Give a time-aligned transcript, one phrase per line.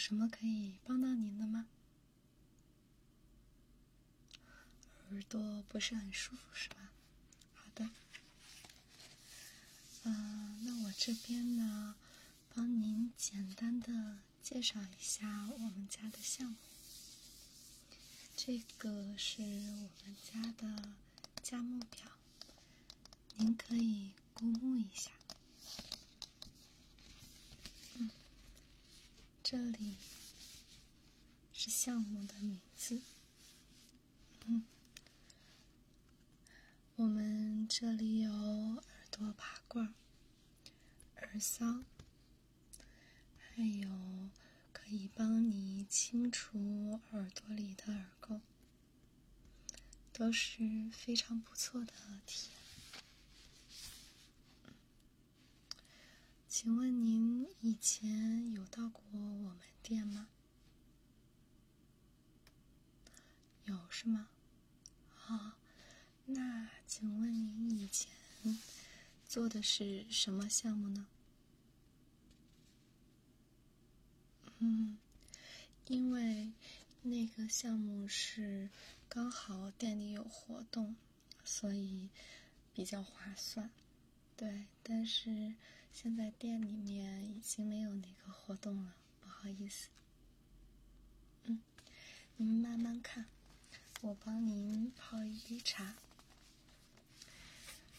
[0.00, 1.66] 什么可以帮到您的吗？
[5.10, 6.90] 耳朵不是很舒服是吧？
[7.54, 7.90] 好的。
[10.04, 11.94] 嗯，那我这边呢，
[12.54, 16.56] 帮您简单的介绍一下我们家的项目。
[18.34, 20.94] 这个是我们家的
[21.42, 22.06] 价目表，
[23.36, 25.10] 您可以过目一下。
[29.52, 29.96] 这里
[31.52, 33.02] 是项目的名字。
[34.46, 34.64] 嗯，
[36.94, 39.92] 我们这里有耳朵拔罐、
[41.16, 41.82] 耳骚，
[43.36, 43.90] 还有。
[44.72, 48.40] 可以帮你清除耳朵里的耳垢，
[50.12, 51.92] 都是非常不错的
[52.24, 52.59] 体验。
[56.50, 60.26] 请问您以前有到过我们店吗？
[63.66, 64.28] 有是吗？
[65.28, 65.56] 啊，
[66.26, 68.10] 那请问您以前
[69.24, 71.06] 做的是什么项目呢？
[74.58, 74.98] 嗯，
[75.86, 76.50] 因为
[77.02, 78.68] 那个项目是
[79.08, 80.96] 刚好店里有活动，
[81.44, 82.10] 所以
[82.74, 83.70] 比较划算。
[84.36, 85.54] 对，但是
[85.92, 89.88] 现在店里面已经没有那个活动了，不好意思。
[91.44, 91.60] 嗯，
[92.36, 93.26] 您慢慢看，
[94.00, 95.94] 我帮您泡一杯茶。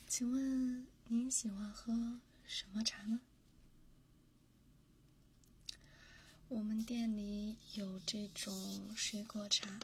[0.08, 1.94] 请问您喜欢喝
[2.45, 3.22] 什么茶呢？
[6.48, 9.80] 我们店里有这种水果茶，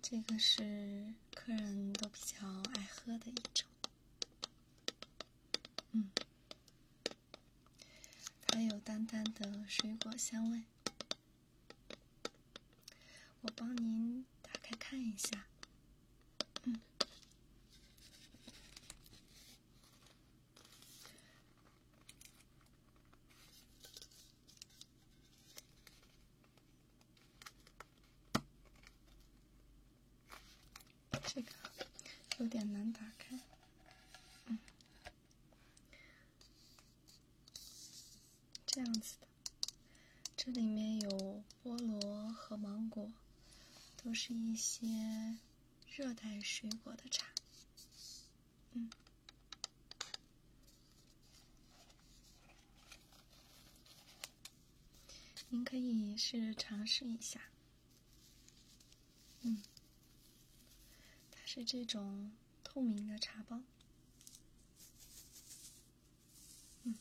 [0.00, 3.66] 这个是客人都比较爱喝的一种。
[5.92, 6.10] 嗯，
[8.54, 10.62] 还有淡淡的水果香味。
[13.40, 15.46] 我帮您打开看一下。
[16.62, 16.80] 嗯。
[31.26, 31.50] 这个
[32.38, 33.40] 有点难打开，
[34.46, 34.56] 嗯，
[38.64, 39.26] 这样子的，
[40.36, 43.10] 这里面有菠萝和芒果，
[43.96, 44.86] 都是一些
[45.94, 47.26] 热带水果的茶，
[48.72, 48.90] 嗯，
[55.50, 57.38] 您可以试着尝试一下，
[59.42, 59.62] 嗯。
[61.30, 63.60] 它是这种透明的茶包，
[66.84, 66.94] 嗯，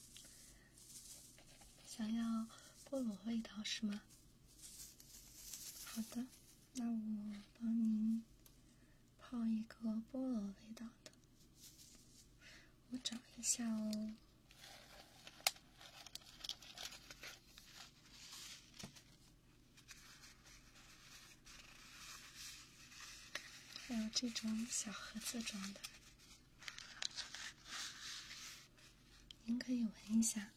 [1.87, 2.47] 想要
[2.89, 4.01] 菠萝味道是吗？
[5.85, 6.25] 好的，
[6.75, 8.23] 那我帮您
[9.19, 9.75] 泡一个
[10.11, 11.11] 菠萝味道的，
[12.89, 14.13] 我找一下哦。
[23.87, 25.79] 还有这种小盒子装的，
[29.45, 30.49] 您可以闻一下，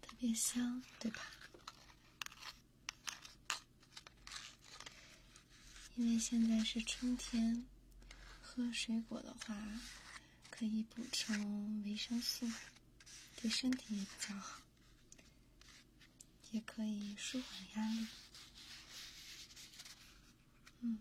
[0.00, 1.20] 特别香，对吧？
[5.98, 7.66] 因为现在是春天，
[8.40, 9.56] 喝水果的话
[10.48, 12.48] 可以补充维生素，
[13.42, 14.60] 对身体也比较好，
[16.52, 18.06] 也可以舒缓压力。
[20.82, 21.00] 嗯，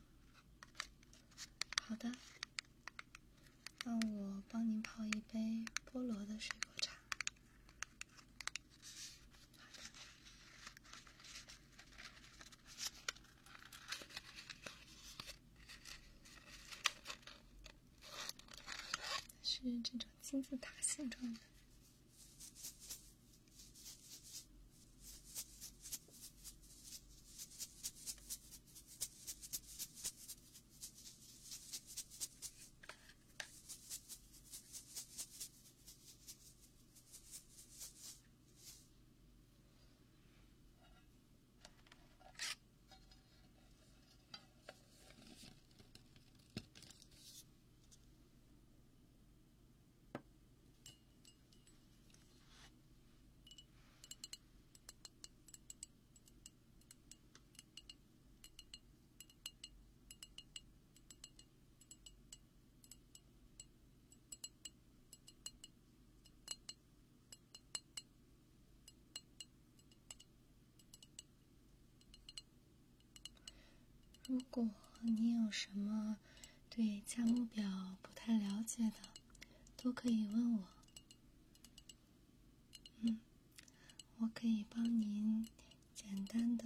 [1.83, 2.11] 好的。
[3.83, 6.91] 那我帮您泡一杯菠萝的水茶。
[9.59, 9.79] 好的。
[19.71, 21.46] 是这种金字塔形状的。
[74.27, 74.69] 如果
[74.99, 76.17] 你有什么
[76.69, 78.97] 对价目表不太了解的，
[79.77, 80.67] 都可以问我。
[82.99, 83.19] 嗯，
[84.17, 85.47] 我可以帮您
[85.95, 86.65] 简单的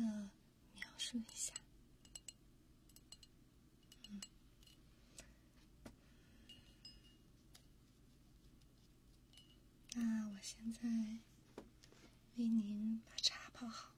[0.74, 1.54] 描述一下。
[4.10, 4.22] 嗯，
[9.94, 10.82] 那我现在
[12.38, 13.91] 为您把茶泡好。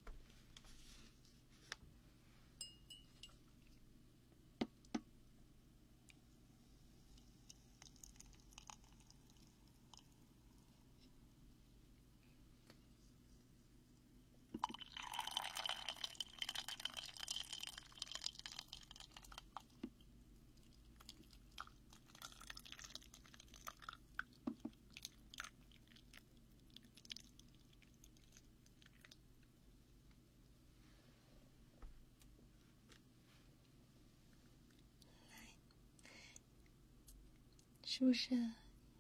[37.96, 38.34] 是不是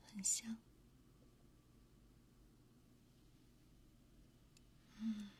[0.05, 0.55] 很香？
[4.99, 5.31] 嗯，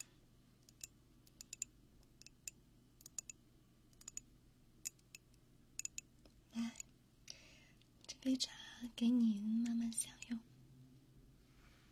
[6.54, 6.72] 来，
[8.08, 8.52] 这杯茶
[8.96, 10.40] 给你慢慢享用。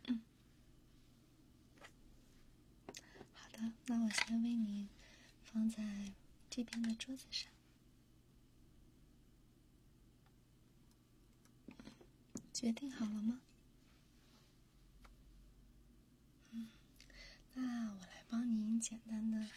[0.08, 0.20] 嗯，
[3.34, 4.88] 好的，那我先为你
[5.44, 6.12] 放在
[6.50, 7.51] 这边的桌子上。
[12.62, 13.40] 决定好了吗？
[16.52, 16.68] 嗯，
[17.54, 19.48] 那我来帮您简单的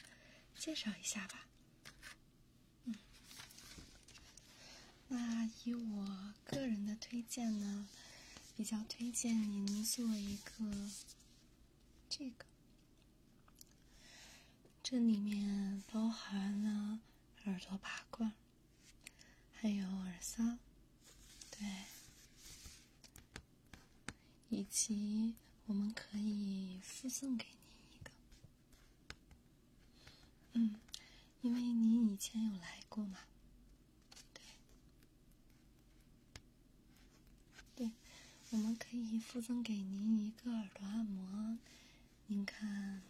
[0.57, 1.46] 介绍一下吧。
[2.86, 2.96] 嗯，
[5.10, 7.88] 那以我个人的推荐呢，
[8.57, 10.90] 比较推荐您做一个
[12.10, 12.46] 这个，
[14.81, 17.01] 这里面包含了
[17.46, 18.34] 耳朵拔罐，
[19.54, 20.58] 还有耳塞，
[21.51, 21.68] 对。
[24.50, 28.12] 以及我们可以附送给您一个，
[30.53, 30.80] 嗯，
[31.42, 33.19] 因为您以前有来过嘛，
[34.33, 34.42] 对，
[37.75, 37.92] 对，
[38.51, 41.57] 我们可以附赠给您一个耳朵按摩，
[42.27, 43.01] 您看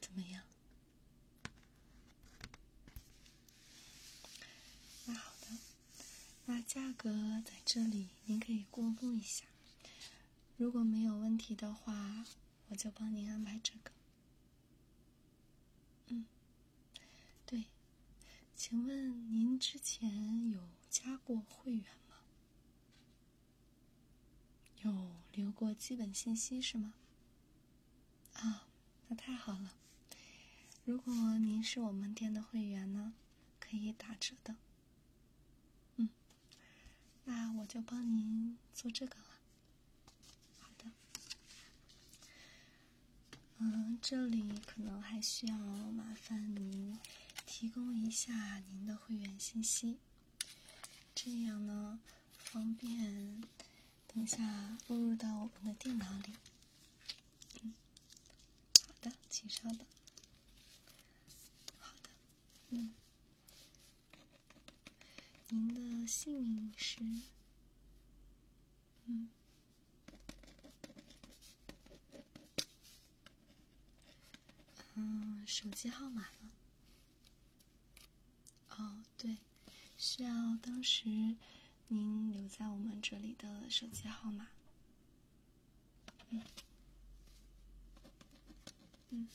[0.00, 0.44] 怎么样？
[5.06, 5.48] 那好的，
[6.46, 7.10] 那价格
[7.44, 9.44] 在这里，您可以过目一下。
[10.56, 12.24] 如果没有问题的话，
[12.68, 13.90] 我就帮您安排这个。
[16.06, 16.26] 嗯，
[17.44, 17.64] 对，
[18.54, 22.16] 请问您之前有加过会员吗？
[24.82, 26.94] 有留过基本信息是吗？
[28.34, 28.68] 啊，
[29.08, 29.74] 那太好了。
[30.84, 33.14] 如果您是我们店的会员呢，
[33.58, 34.54] 可以打折的。
[35.96, 36.08] 嗯，
[37.24, 39.24] 那我就帮您做这个了。
[43.58, 46.98] 嗯，这里可能还需要麻烦您
[47.46, 49.98] 提供一下您的会员信息，
[51.14, 52.00] 这样呢
[52.36, 53.40] 方便
[54.08, 56.34] 等下录入到我们的电脑里。
[57.62, 57.74] 嗯，
[58.86, 59.78] 好的，请稍等。
[61.78, 62.10] 好的，
[62.70, 62.92] 嗯，
[65.50, 67.00] 您的姓名是？
[69.06, 69.28] 嗯。
[75.46, 76.50] 手机号码呢？
[78.70, 79.36] 哦，对，
[79.96, 81.08] 需要当时
[81.88, 84.48] 您留在我们这里的手机号码。
[86.30, 86.42] 嗯，
[89.10, 89.28] 嗯，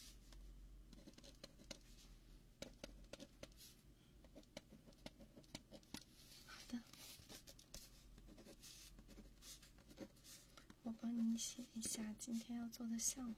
[6.46, 6.80] 好的，
[10.84, 13.36] 我帮你写一下今天要做的项目。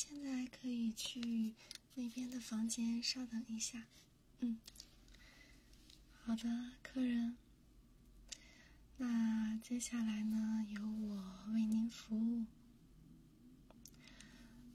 [0.00, 1.56] 现在可以去
[1.96, 3.82] 那边的房间稍等一下。
[4.38, 4.60] 嗯，
[6.22, 7.36] 好的，客人。
[8.98, 12.44] 那接下来呢，由我为您服务。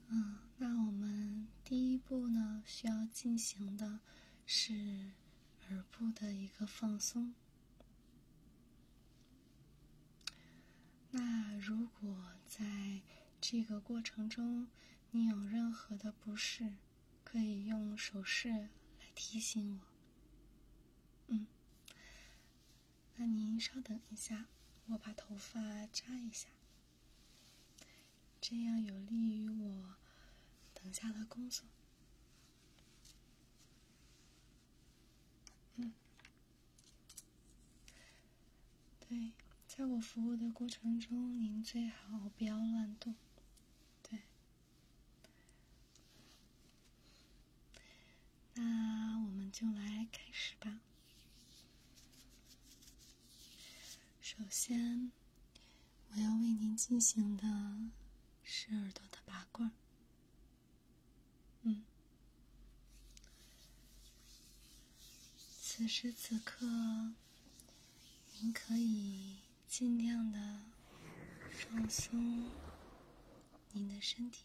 [0.08, 4.00] 嗯，那我们第一步呢，需要进行的
[4.44, 5.12] 是
[5.70, 7.32] 耳部的一个放松。
[11.12, 13.00] 那如果在
[13.40, 14.68] 这个过程中，
[15.14, 16.74] 你有任何的不适，
[17.22, 18.48] 可以用手势
[18.98, 19.86] 来提醒我。
[21.28, 21.46] 嗯，
[23.14, 24.48] 那您稍等一下，
[24.86, 26.48] 我把头发扎一下，
[28.40, 29.94] 这样有利于我
[30.74, 31.64] 等下的工作。
[35.76, 35.92] 嗯，
[38.98, 39.30] 对，
[39.68, 43.14] 在我服务的过程中，您最好不要乱动。
[48.54, 50.80] 那我们就来开始吧。
[54.20, 55.12] 首先，
[56.10, 57.44] 我要为您进行的
[58.42, 59.70] 是耳朵的拔罐。
[61.62, 61.84] 嗯，
[65.60, 66.66] 此时此刻，
[68.40, 70.60] 您可以尽量的
[71.52, 72.50] 放松
[73.72, 74.44] 您的身体。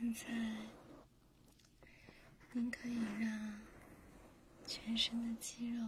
[0.00, 0.26] 现在，
[2.52, 3.60] 您可以让
[4.66, 5.86] 全身的肌肉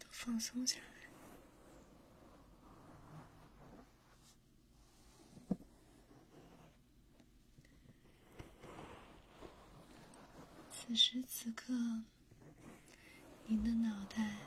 [0.00, 0.84] 都放松下来。
[10.72, 11.72] 此时此刻，
[13.46, 14.38] 您的脑袋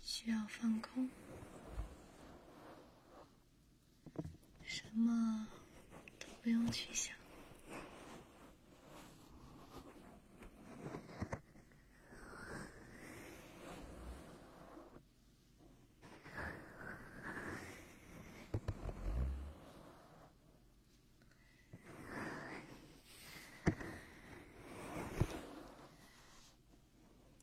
[0.00, 1.10] 需要放空，
[4.64, 5.48] 什么？
[6.74, 7.14] 去想，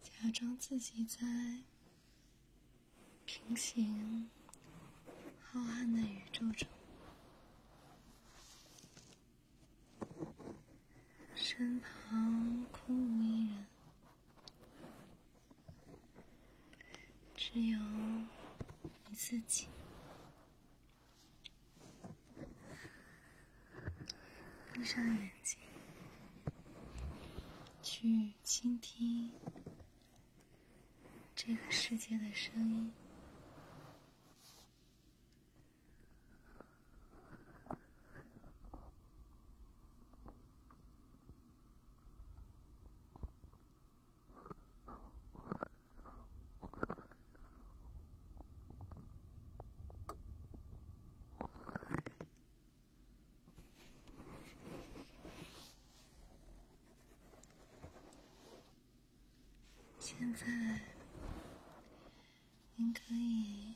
[0.03, 1.19] 假装自己在
[3.25, 4.29] 平行
[5.41, 6.67] 浩瀚的宇宙中。
[11.61, 13.65] 身旁空无一人，
[17.35, 17.77] 只有
[19.07, 19.67] 你自己。
[24.73, 25.59] 闭上眼睛，
[27.83, 29.31] 去倾听
[31.35, 32.91] 这个世界的声音。
[60.19, 60.45] 现在，
[62.75, 63.73] 您可以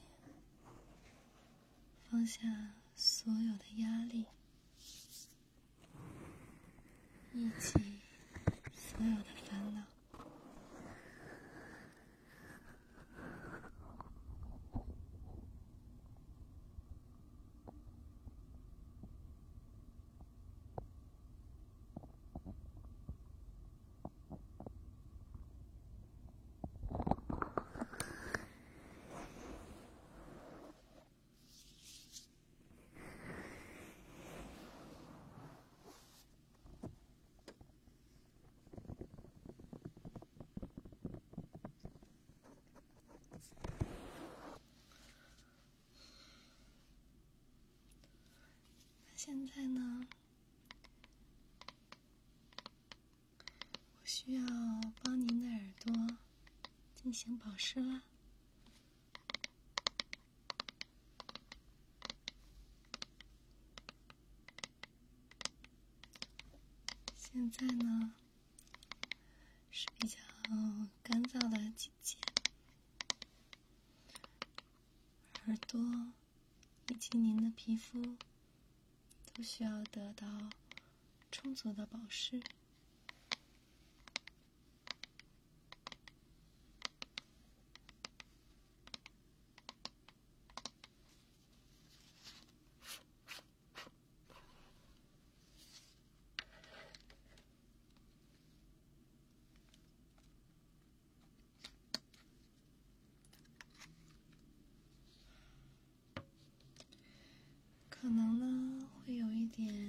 [2.10, 2.42] 放下
[2.96, 4.26] 所有的压力，
[7.34, 8.00] 以及
[8.76, 9.82] 所有的烦恼。
[49.26, 50.06] 现在呢，
[54.00, 54.46] 我需要
[55.02, 56.16] 帮您的耳朵
[56.94, 58.04] 进行保湿啦。
[67.18, 68.14] 现在呢
[69.72, 70.20] 是比较
[71.02, 72.16] 干燥的季节，
[75.48, 75.82] 耳朵
[76.90, 78.16] 以及您的皮肤。
[79.36, 80.26] 不需要得到
[81.30, 82.42] 充足的保湿。
[109.58, 109.85] 可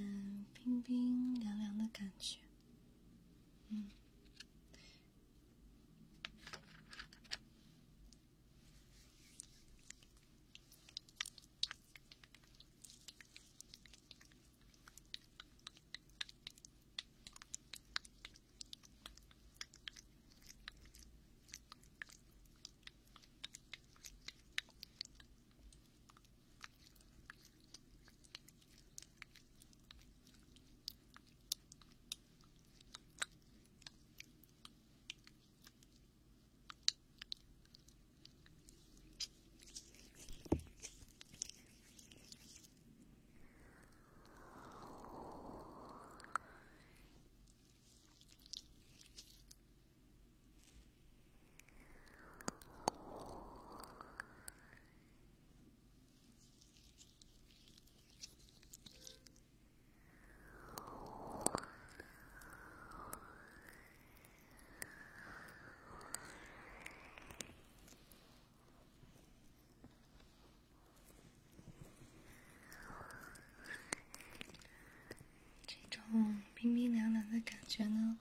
[76.76, 78.18] 冰凉凉的感觉呢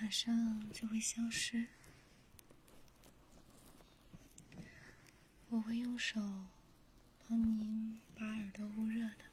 [0.00, 1.66] 马上就会消失。
[5.48, 6.20] 我会用手
[7.28, 9.29] 帮您把耳朵捂热的。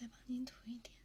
[0.00, 0.99] 再帮您涂一点。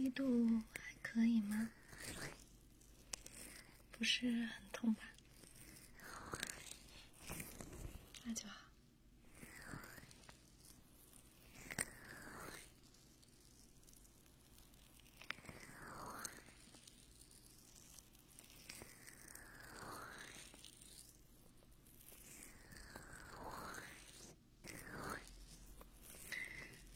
[0.00, 1.70] 力度还可以吗？
[3.92, 5.02] 不是很痛吧？
[8.24, 8.54] 那就好。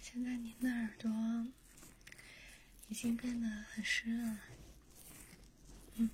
[0.00, 1.53] 现在您的耳朵。
[2.94, 4.40] 已经变得很湿润了，
[5.96, 6.08] 嗯。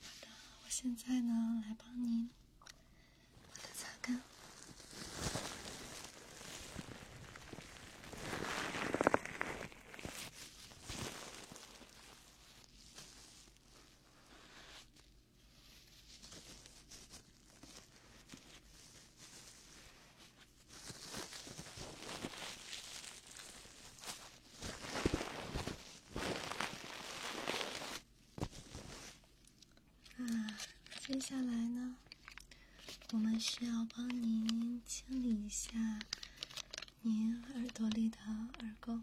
[0.00, 0.26] 好的，
[0.64, 2.28] 我现在呢，来帮您。
[31.04, 31.94] 接接下来呢，
[33.12, 35.70] 我们需要帮您清理一下
[37.02, 38.18] 您耳朵里的
[38.58, 39.00] 耳垢。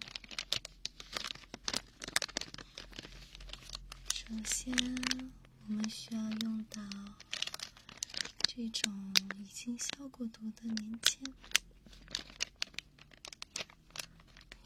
[4.13, 4.75] 首先，
[5.65, 6.81] 我们需要用到
[8.41, 11.23] 这种已经消过毒的棉签。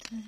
[0.10, 0.24] 对，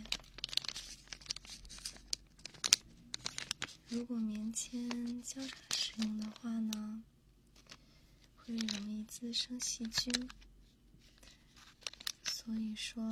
[3.90, 7.02] 如果棉签交叉使用的话呢？
[8.48, 10.30] 会容易滋生细菌，
[12.26, 13.04] 所以说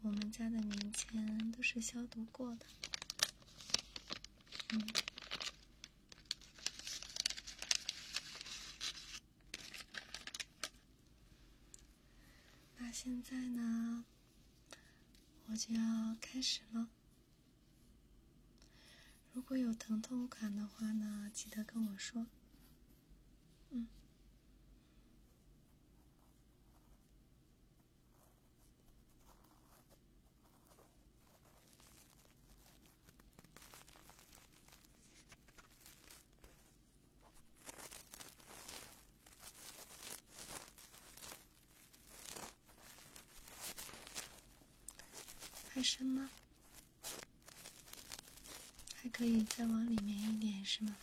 [0.00, 2.64] 我们家的棉签都是消毒过的。
[4.70, 4.88] 嗯，
[12.78, 14.06] 那现在呢，
[15.48, 16.88] 我就要开始了。
[19.34, 22.26] 如果有疼痛感的话呢，记得跟我说。
[23.68, 23.86] 嗯。
[50.74, 50.96] 是吗？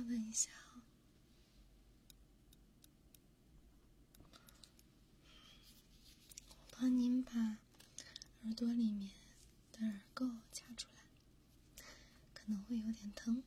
[0.00, 0.82] 稍等一下啊，
[6.48, 9.10] 我帮您把耳朵里面
[9.70, 11.02] 的耳垢夹出来，
[12.32, 13.42] 可能会有点疼。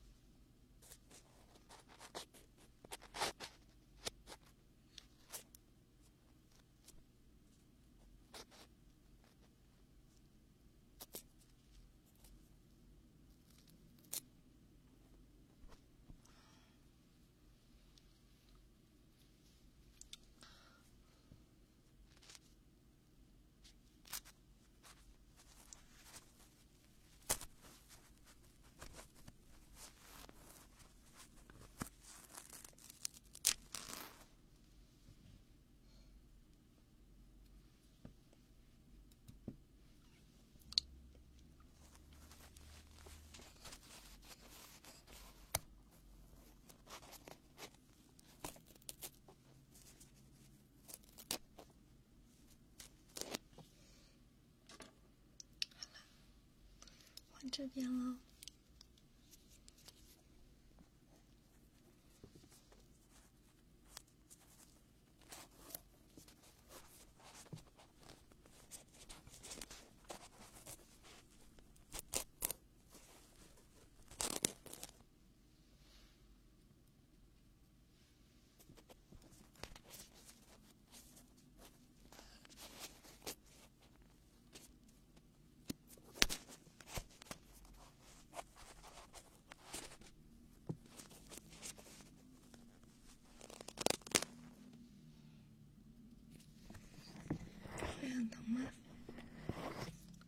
[57.64, 58.18] 这边了。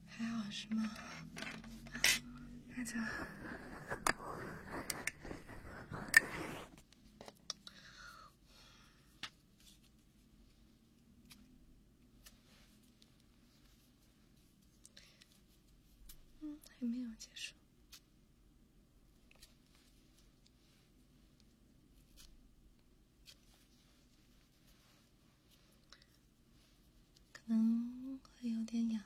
[0.08, 0.90] 还好是吗？
[2.76, 2.98] 那就。
[16.42, 17.54] 嗯，还没有结束。
[27.32, 29.04] 可能会有点痒。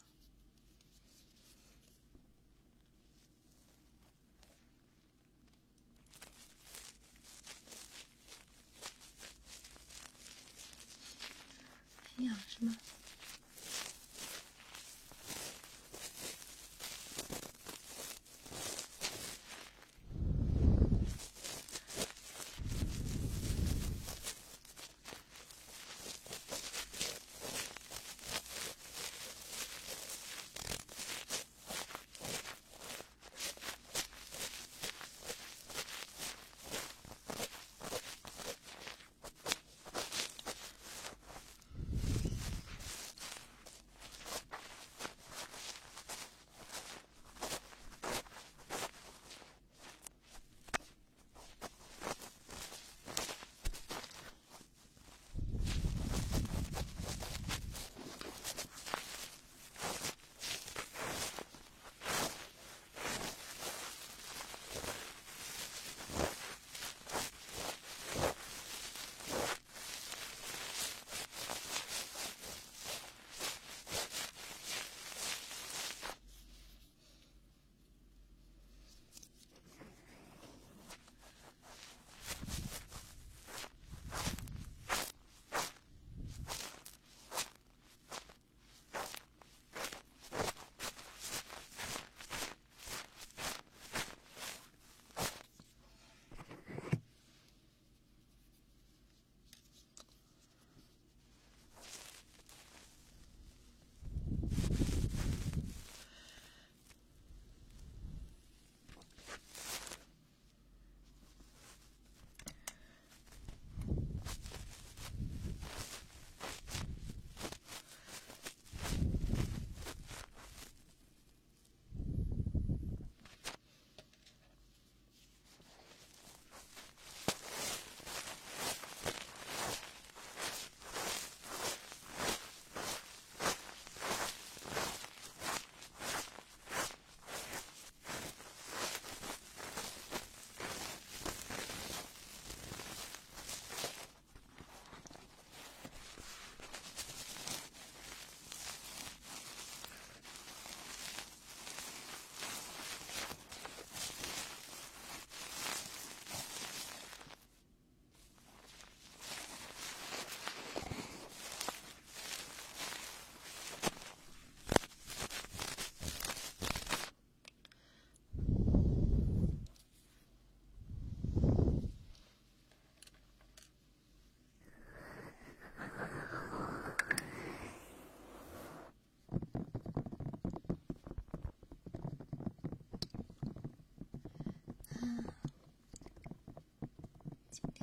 [12.20, 12.76] 很痒是吗？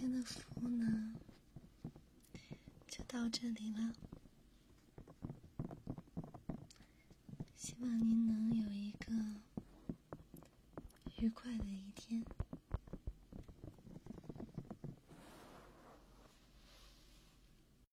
[0.07, 1.15] 天的服务呢，
[2.87, 4.06] 就到这里了。